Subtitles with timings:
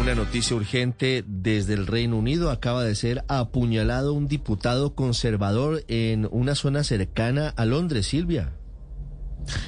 [0.00, 2.50] Una noticia urgente desde el Reino Unido.
[2.50, 8.54] Acaba de ser apuñalado un diputado conservador en una zona cercana a Londres, Silvia.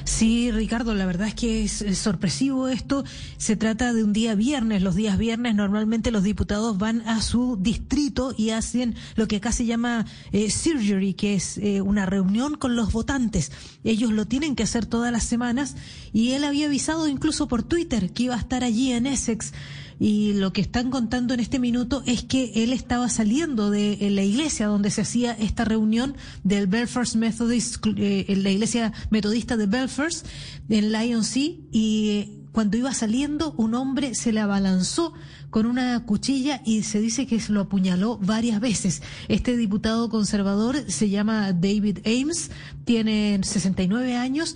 [0.05, 3.03] Sí, Ricardo, la verdad es que es, es sorpresivo esto.
[3.37, 4.81] Se trata de un día viernes.
[4.81, 9.51] Los días viernes normalmente los diputados van a su distrito y hacen lo que acá
[9.51, 13.51] se llama eh, surgery, que es eh, una reunión con los votantes.
[13.83, 15.75] Ellos lo tienen que hacer todas las semanas
[16.11, 19.53] y él había avisado incluso por Twitter que iba a estar allí en Essex
[19.99, 24.23] y lo que están contando en este minuto es que él estaba saliendo de la
[24.23, 29.67] iglesia donde se hacía esta reunión del Belfast Methodist, eh, en la iglesia metodista de
[29.67, 30.25] Belfast,
[30.69, 35.13] en Lionsea, y eh, cuando iba saliendo un hombre se le abalanzó
[35.49, 39.01] con una cuchilla y se dice que se lo apuñaló varias veces.
[39.27, 42.51] Este diputado conservador se llama David Ames,
[42.85, 44.55] tiene 69 años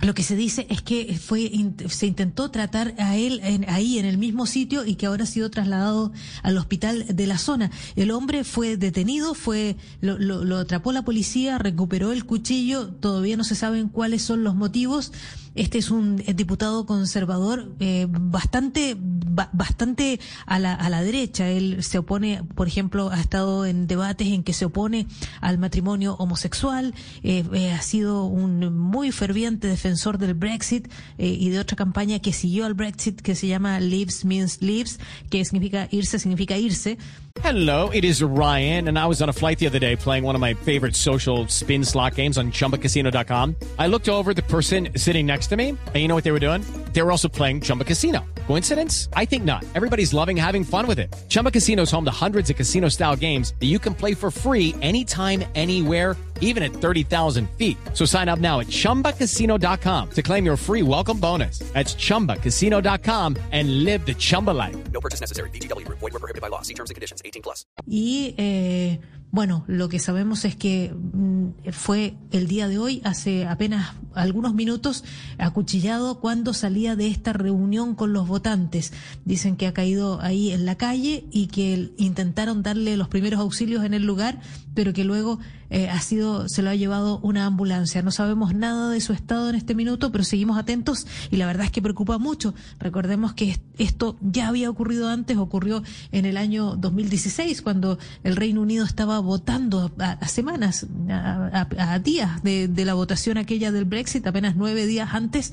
[0.00, 1.50] lo que se dice es que fue
[1.88, 5.50] se intentó tratar a él ahí en el mismo sitio y que ahora ha sido
[5.50, 7.70] trasladado al hospital de la zona.
[7.96, 13.44] El hombre fue detenido, fue lo, lo, atrapó la policía, recuperó el cuchillo, todavía no
[13.44, 15.12] se saben cuáles son los motivos.
[15.54, 21.48] Este es un diputado conservador eh, bastante ba, bastante a la, a la derecha.
[21.48, 25.08] Él se opone, por ejemplo, ha estado en debates en que se opone
[25.40, 26.94] al matrimonio homosexual.
[27.24, 32.20] Eh, eh, ha sido un muy ferviente defensor del Brexit eh, y de otra campaña
[32.20, 34.98] que siguió al Brexit que se llama Leaves Means Leaves,
[35.30, 36.98] que significa irse, significa irse.
[37.42, 40.34] Hello, it is Ryan, and I was on a flight the other day playing one
[40.34, 43.54] of my favorite social spin slot games on ChumbaCasino.com.
[43.78, 46.40] I looked over the person sitting next to me, and you know what they were
[46.40, 46.62] doing?
[46.92, 48.24] They were also playing Chumba Casino.
[48.48, 49.08] Coincidence?
[49.12, 49.64] I think not.
[49.76, 51.14] Everybody's loving having fun with it.
[51.28, 54.74] Chumba Casino is home to hundreds of casino-style games that you can play for free
[54.82, 57.76] anytime, anywhere, even at 30,000 feet.
[57.94, 61.60] So sign up now at ChumbaCasino.com to claim your free welcome bonus.
[61.72, 64.76] That's ChumbaCasino.com and live the Chumba life.
[64.92, 65.50] No purchase necessary.
[65.50, 65.86] BGW.
[65.88, 66.62] Void were prohibited by law.
[66.62, 67.22] See terms and conditions.
[67.24, 67.64] 18 plus.
[67.86, 68.98] Y eh,
[69.30, 74.54] bueno, lo que sabemos es que mm, fue el día de hoy, hace apenas algunos
[74.54, 75.04] minutos,
[75.38, 78.92] acuchillado cuando salía de esta reunión con los votantes.
[79.24, 83.84] Dicen que ha caído ahí en la calle y que intentaron darle los primeros auxilios
[83.84, 84.40] en el lugar,
[84.74, 85.38] pero que luego
[85.70, 88.02] eh, ha sido, se lo ha llevado una ambulancia.
[88.02, 91.66] No sabemos nada de su estado en este minuto, pero seguimos atentos y la verdad
[91.66, 92.54] es que preocupa mucho.
[92.78, 98.62] Recordemos que esto ya había ocurrido antes, ocurrió en el año 2016 cuando el Reino
[98.62, 104.86] Unido estaba votando a, semanas, a, días de la votación aquella del Brexit, apenas nueve
[104.86, 105.52] días antes,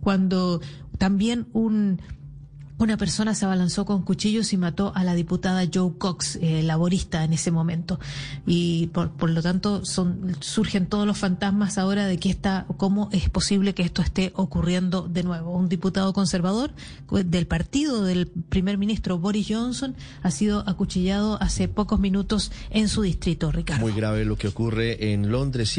[0.00, 0.60] cuando
[0.98, 2.00] también un
[2.78, 7.24] una persona se abalanzó con cuchillos y mató a la diputada Joe Cox, eh, laborista
[7.24, 7.98] en ese momento.
[8.46, 13.08] Y por, por lo tanto son, surgen todos los fantasmas ahora de que está, cómo
[13.12, 15.56] es posible que esto esté ocurriendo de nuevo.
[15.56, 16.72] Un diputado conservador
[17.10, 23.02] del partido del primer ministro Boris Johnson ha sido acuchillado hace pocos minutos en su
[23.02, 23.82] distrito, Ricardo.
[23.82, 25.78] Muy grave lo que ocurre en Londres.